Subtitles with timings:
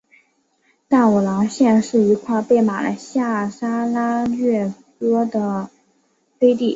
[0.87, 5.69] 淡武廊县是一块被马来西亚砂拉越割开的
[6.39, 6.69] 飞地。